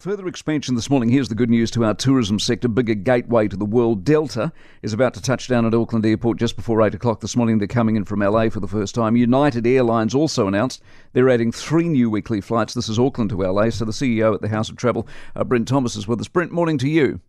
Further 0.00 0.26
expansion 0.28 0.76
this 0.76 0.88
morning. 0.88 1.10
Here's 1.10 1.28
the 1.28 1.34
good 1.34 1.50
news 1.50 1.70
to 1.72 1.84
our 1.84 1.92
tourism 1.92 2.38
sector. 2.38 2.68
Bigger 2.68 2.94
gateway 2.94 3.48
to 3.48 3.56
the 3.58 3.66
world. 3.66 4.02
Delta 4.02 4.50
is 4.80 4.94
about 4.94 5.12
to 5.12 5.20
touch 5.20 5.46
down 5.46 5.66
at 5.66 5.74
Auckland 5.74 6.06
Airport 6.06 6.38
just 6.38 6.56
before 6.56 6.80
8 6.80 6.94
o'clock 6.94 7.20
this 7.20 7.36
morning. 7.36 7.58
They're 7.58 7.68
coming 7.68 7.96
in 7.96 8.06
from 8.06 8.20
LA 8.20 8.48
for 8.48 8.60
the 8.60 8.66
first 8.66 8.94
time. 8.94 9.14
United 9.14 9.66
Airlines 9.66 10.14
also 10.14 10.48
announced 10.48 10.82
they're 11.12 11.28
adding 11.28 11.52
three 11.52 11.86
new 11.86 12.08
weekly 12.08 12.40
flights. 12.40 12.72
This 12.72 12.88
is 12.88 12.98
Auckland 12.98 13.28
to 13.28 13.42
LA. 13.42 13.68
So 13.68 13.84
the 13.84 13.92
CEO 13.92 14.34
at 14.34 14.40
the 14.40 14.48
House 14.48 14.70
of 14.70 14.76
Travel, 14.76 15.06
uh, 15.36 15.44
Brent 15.44 15.68
Thomas, 15.68 15.96
is 15.96 16.08
with 16.08 16.18
us. 16.22 16.28
Brent, 16.28 16.50
morning 16.50 16.78
to 16.78 16.88
you. 16.88 17.20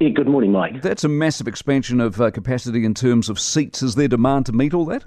Yeah, 0.00 0.08
good 0.08 0.28
morning, 0.28 0.52
Mike. 0.52 0.80
That's 0.80 1.04
a 1.04 1.08
massive 1.08 1.48
expansion 1.48 2.00
of 2.00 2.18
uh, 2.18 2.30
capacity 2.30 2.86
in 2.86 2.94
terms 2.94 3.28
of 3.28 3.38
seats. 3.38 3.82
Is 3.82 3.94
there 3.94 4.08
demand 4.08 4.46
to 4.46 4.52
meet 4.52 4.72
all 4.72 4.86
that? 4.86 5.04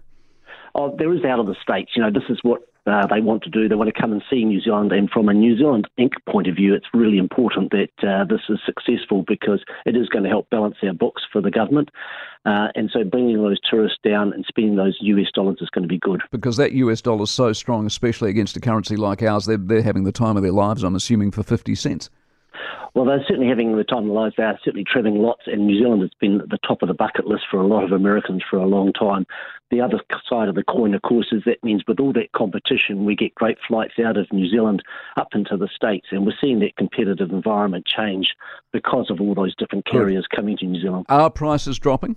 Oh, 0.75 0.95
there 0.95 1.11
is 1.11 1.25
out 1.25 1.39
of 1.39 1.47
the 1.47 1.55
States. 1.59 1.93
You 1.95 2.03
know, 2.03 2.11
this 2.11 2.29
is 2.29 2.37
what 2.43 2.61
uh, 2.85 3.07
they 3.07 3.21
want 3.21 3.43
to 3.43 3.49
do. 3.49 3.67
They 3.67 3.75
want 3.75 3.93
to 3.93 3.99
come 3.99 4.11
and 4.11 4.21
see 4.29 4.43
New 4.43 4.61
Zealand. 4.61 4.91
And 4.91 5.09
from 5.09 5.29
a 5.29 5.33
New 5.33 5.57
Zealand 5.57 5.87
Inc. 5.99 6.13
point 6.29 6.47
of 6.47 6.55
view, 6.55 6.73
it's 6.73 6.85
really 6.93 7.17
important 7.17 7.71
that 7.71 8.07
uh, 8.07 8.25
this 8.25 8.41
is 8.49 8.59
successful 8.65 9.23
because 9.27 9.63
it 9.85 9.95
is 9.95 10.07
going 10.09 10.23
to 10.23 10.29
help 10.29 10.49
balance 10.49 10.75
our 10.83 10.93
books 10.93 11.23
for 11.31 11.41
the 11.41 11.51
government. 11.51 11.89
Uh, 12.45 12.67
and 12.75 12.91
so 12.93 13.03
bringing 13.03 13.37
those 13.37 13.59
tourists 13.69 13.97
down 14.03 14.31
and 14.33 14.45
spending 14.47 14.75
those 14.75 14.97
US 15.01 15.31
dollars 15.33 15.57
is 15.61 15.69
going 15.69 15.83
to 15.83 15.87
be 15.87 15.97
good. 15.97 16.21
Because 16.31 16.57
that 16.57 16.73
US 16.73 17.01
dollar 17.01 17.23
is 17.23 17.31
so 17.31 17.53
strong, 17.53 17.87
especially 17.87 18.29
against 18.29 18.55
a 18.55 18.59
currency 18.59 18.95
like 18.95 19.23
ours, 19.23 19.45
they're, 19.45 19.57
they're 19.57 19.81
having 19.81 20.03
the 20.03 20.11
time 20.11 20.37
of 20.37 20.43
their 20.43 20.51
lives, 20.51 20.83
I'm 20.83 20.95
assuming, 20.95 21.31
for 21.31 21.41
50 21.41 21.73
cents. 21.75 22.09
Well, 22.95 23.03
they're 23.03 23.25
certainly 23.27 23.49
having 23.49 23.75
the 23.75 23.83
time 23.83 24.03
of 24.03 24.05
their 24.05 24.13
lives. 24.13 24.35
They're 24.37 24.59
certainly 24.63 24.85
travelling 24.85 25.21
lots, 25.21 25.43
and 25.47 25.67
New 25.67 25.77
Zealand 25.77 26.01
has 26.01 26.11
been 26.21 26.39
at 26.39 26.49
the 26.49 26.57
top 26.65 26.81
of 26.81 26.87
the 26.87 26.93
bucket 26.93 27.27
list 27.27 27.43
for 27.51 27.59
a 27.59 27.67
lot 27.67 27.83
of 27.83 27.91
Americans 27.91 28.41
for 28.49 28.55
a 28.55 28.65
long 28.65 28.93
time. 28.93 29.27
The 29.69 29.81
other 29.81 29.99
side 30.29 30.47
of 30.47 30.55
the 30.55 30.63
coin, 30.63 30.93
of 30.93 31.01
course, 31.01 31.27
is 31.33 31.43
that 31.45 31.61
means 31.61 31.83
with 31.85 31.99
all 31.99 32.13
that 32.13 32.31
competition, 32.31 33.03
we 33.03 33.13
get 33.17 33.35
great 33.35 33.57
flights 33.67 33.95
out 33.99 34.15
of 34.15 34.31
New 34.31 34.49
Zealand 34.49 34.81
up 35.17 35.27
into 35.35 35.57
the 35.57 35.67
States, 35.75 36.07
and 36.11 36.25
we're 36.25 36.37
seeing 36.39 36.59
that 36.59 36.77
competitive 36.77 37.31
environment 37.31 37.85
change 37.85 38.29
because 38.71 39.11
of 39.11 39.19
all 39.19 39.35
those 39.35 39.53
different 39.55 39.85
carriers 39.85 40.25
coming 40.33 40.55
to 40.57 40.65
New 40.65 40.81
Zealand. 40.81 41.05
Are 41.09 41.29
prices 41.29 41.77
dropping? 41.77 42.15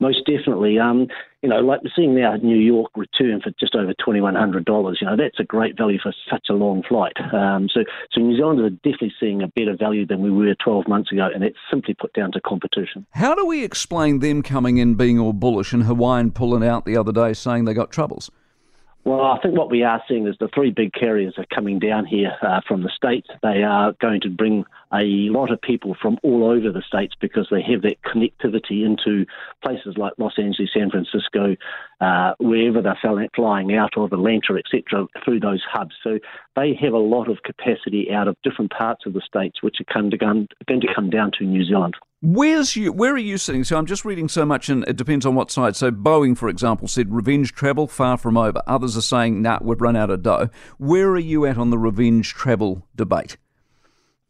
Most 0.00 0.24
definitely. 0.26 0.78
Um, 0.78 1.08
you 1.42 1.48
know, 1.48 1.60
like 1.60 1.82
we're 1.82 1.90
seeing 1.94 2.16
now 2.16 2.34
New 2.36 2.56
York 2.56 2.90
return 2.96 3.40
for 3.40 3.50
just 3.60 3.74
over 3.74 3.94
twenty 4.02 4.20
one 4.20 4.34
hundred 4.34 4.64
dollars. 4.64 4.98
You 5.00 5.06
know, 5.06 5.16
that's 5.16 5.38
a 5.38 5.44
great 5.44 5.76
value 5.76 5.98
for 6.02 6.12
such 6.30 6.46
a 6.50 6.54
long 6.54 6.82
flight. 6.82 7.12
Um, 7.32 7.68
so, 7.72 7.84
so 8.12 8.20
New 8.20 8.36
Zealanders 8.36 8.72
are 8.72 8.76
definitely 8.76 9.12
seeing 9.20 9.42
a 9.42 9.48
better 9.48 9.76
value 9.78 10.06
than 10.06 10.20
we 10.20 10.30
were 10.30 10.54
twelve 10.62 10.88
months 10.88 11.12
ago, 11.12 11.28
and 11.32 11.44
it's 11.44 11.58
simply 11.70 11.94
put 11.94 12.12
down 12.12 12.32
to 12.32 12.40
competition. 12.40 13.06
How 13.12 13.34
do 13.34 13.46
we 13.46 13.62
explain 13.64 14.18
them 14.18 14.42
coming 14.42 14.78
in 14.78 14.94
being 14.94 15.18
all 15.18 15.32
bullish 15.32 15.72
and 15.72 15.84
Hawaiian 15.84 16.32
pulling 16.32 16.66
out 16.66 16.84
the 16.84 16.96
other 16.96 17.12
day 17.12 17.32
saying 17.32 17.64
they 17.64 17.74
got 17.74 17.92
troubles? 17.92 18.30
Well, 19.08 19.22
I 19.22 19.38
think 19.40 19.56
what 19.56 19.70
we 19.70 19.84
are 19.84 20.02
seeing 20.06 20.26
is 20.26 20.36
the 20.38 20.50
three 20.54 20.70
big 20.70 20.92
carriers 20.92 21.32
are 21.38 21.46
coming 21.46 21.78
down 21.78 22.04
here 22.04 22.36
uh, 22.42 22.60
from 22.68 22.82
the 22.82 22.90
States. 22.94 23.26
They 23.42 23.62
are 23.62 23.94
going 24.02 24.20
to 24.20 24.28
bring 24.28 24.66
a 24.92 25.30
lot 25.30 25.50
of 25.50 25.62
people 25.62 25.96
from 25.98 26.18
all 26.22 26.44
over 26.44 26.70
the 26.70 26.82
States 26.86 27.14
because 27.18 27.48
they 27.50 27.62
have 27.62 27.80
that 27.80 28.02
connectivity 28.02 28.84
into 28.84 29.24
places 29.64 29.96
like 29.96 30.12
Los 30.18 30.34
Angeles, 30.36 30.68
San 30.74 30.90
Francisco, 30.90 31.56
uh, 32.02 32.34
wherever 32.38 32.82
they're 32.82 33.30
flying 33.34 33.74
out 33.74 33.96
of, 33.96 34.12
Atlanta, 34.12 34.56
etc., 34.58 35.06
through 35.24 35.40
those 35.40 35.62
hubs. 35.66 35.94
So 36.04 36.18
they 36.54 36.74
have 36.78 36.92
a 36.92 36.98
lot 36.98 37.30
of 37.30 37.38
capacity 37.44 38.12
out 38.12 38.28
of 38.28 38.36
different 38.44 38.72
parts 38.72 39.06
of 39.06 39.14
the 39.14 39.22
States, 39.22 39.62
which 39.62 39.76
are 39.80 39.90
going 39.90 40.10
to 40.10 40.94
come 40.94 41.08
down 41.08 41.30
to 41.38 41.44
New 41.44 41.64
Zealand. 41.64 41.94
Where's 42.20 42.74
you? 42.74 42.92
Where 42.92 43.12
are 43.12 43.18
you 43.18 43.38
sitting? 43.38 43.62
So 43.62 43.78
I'm 43.78 43.86
just 43.86 44.04
reading 44.04 44.28
so 44.28 44.44
much, 44.44 44.68
and 44.68 44.82
it 44.88 44.96
depends 44.96 45.24
on 45.24 45.36
what 45.36 45.52
side. 45.52 45.76
So 45.76 45.92
Boeing, 45.92 46.36
for 46.36 46.48
example, 46.48 46.88
said 46.88 47.14
revenge 47.14 47.52
travel 47.52 47.86
far 47.86 48.16
from 48.16 48.36
over. 48.36 48.60
Others 48.66 48.96
are 48.96 49.02
saying, 49.02 49.40
"Nah, 49.40 49.60
we've 49.62 49.80
run 49.80 49.94
out 49.94 50.10
of 50.10 50.22
dough." 50.22 50.50
Where 50.78 51.10
are 51.10 51.18
you 51.18 51.46
at 51.46 51.56
on 51.56 51.70
the 51.70 51.78
revenge 51.78 52.34
travel 52.34 52.84
debate? 52.96 53.36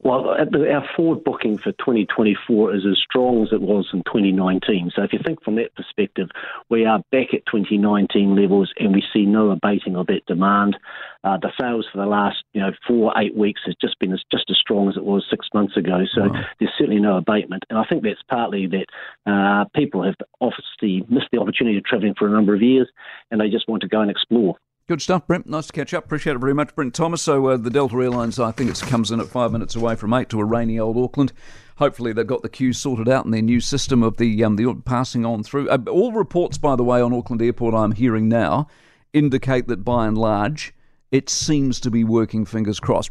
Well, 0.01 0.29
our 0.29 0.89
forward 0.95 1.25
booking 1.25 1.59
for 1.59 1.73
2024 1.73 2.77
is 2.77 2.87
as 2.89 2.99
strong 2.99 3.43
as 3.43 3.49
it 3.53 3.61
was 3.61 3.89
in 3.93 4.05
2019. 4.05 4.93
So 4.95 5.03
if 5.03 5.13
you 5.13 5.19
think 5.19 5.43
from 5.43 5.57
that 5.57 5.75
perspective, 5.75 6.29
we 6.71 6.85
are 6.85 7.01
back 7.11 7.35
at 7.35 7.47
2019 7.47 8.37
levels 8.37 8.73
and 8.79 8.95
we 8.95 9.03
see 9.13 9.27
no 9.27 9.51
abating 9.51 9.97
of 9.97 10.07
that 10.07 10.25
demand. 10.27 10.77
Uh, 11.25 11.39
the 11.39 11.51
sales 11.61 11.89
for 11.91 11.99
the 11.99 12.07
last, 12.07 12.45
you 12.53 12.61
know, 12.61 12.71
four, 12.87 13.13
eight 13.17 13.37
weeks 13.37 13.63
has 13.67 13.75
just 13.81 13.99
been 13.99 14.13
as, 14.13 14.23
just 14.31 14.38
strong 14.69 14.89
as 14.89 14.97
it 14.97 15.05
was 15.05 15.25
six 15.31 15.47
months 15.55 15.77
ago. 15.77 16.05
So 16.15 16.29
wow. 16.29 16.45
there's 16.59 16.73
certainly 16.79 17.01
no 17.01 17.17
abatement. 17.17 17.65
And 17.71 17.79
I 17.79 17.85
think 17.85 18.03
that's 18.03 18.23
partly 18.29 18.67
that 18.67 18.87
uh, 19.27 19.65
people 19.75 20.05
have 20.05 20.17
obviously 20.41 21.07
missed 21.09 21.29
the 21.33 21.39
opportunity 21.39 21.79
of 21.79 21.85
travelling 21.85 22.15
for 22.19 22.29
a 22.29 22.31
number 22.31 22.55
of 22.55 22.63
years 22.63 22.89
and 23.31 23.41
they 23.41 23.49
just 23.49 23.69
want 23.69 23.83
to 23.83 23.89
go 23.89 24.01
and 24.01 24.11
explore. 24.11 24.57
Good 24.87 25.03
stuff, 25.03 25.27
Brent. 25.27 25.47
Nice 25.47 25.67
to 25.67 25.73
catch 25.75 25.93
up. 25.93 26.07
Appreciate 26.07 26.35
it 26.35 26.39
very 26.39 26.55
much, 26.55 26.75
Brent 26.75 26.95
Thomas. 26.95 27.21
So 27.21 27.47
uh, 27.49 27.57
the 27.59 27.69
Delta 27.69 27.95
Airlines, 27.97 28.39
I 28.39 28.53
think 28.53 28.71
it 28.71 28.81
comes 28.89 29.11
in 29.11 29.21
at 29.21 29.27
five 29.27 29.53
minutes 29.53 29.77
away 29.77 29.97
from 29.97 30.15
eight 30.15 30.31
to 30.31 30.41
a 30.41 30.45
rainy 30.45 30.79
old 30.79 30.97
Auckland. 30.97 31.33
Hopefully 31.77 32.13
they've 32.13 32.27
got 32.27 32.43
the 32.43 32.49
queues 32.49 32.79
sorted 32.79 33.09
out 33.09 33.27
in 33.27 33.31
their 33.31 33.43
new 33.43 33.61
system 33.61 34.03
of 34.03 34.17
the 34.17 34.43
um, 34.43 34.57
the 34.57 34.75
passing 34.87 35.27
on 35.27 35.43
through. 35.43 35.69
Uh, 35.69 35.79
all 35.91 36.13
reports, 36.13 36.57
by 36.57 36.75
the 36.75 36.85
way, 36.85 37.03
on 37.03 37.13
Auckland 37.13 37.43
Airport 37.43 37.75
I'm 37.75 37.93
hearing 37.93 38.29
now 38.29 38.67
indicate 39.13 39.69
that 39.69 39.85
by 39.85 40.07
and 40.07 40.17
large 40.17 40.75
it 41.11 41.29
seems 41.29 41.81
to 41.81 41.91
be 41.91 42.03
working. 42.03 42.45
Fingers 42.45 42.81
crossed. 42.81 43.11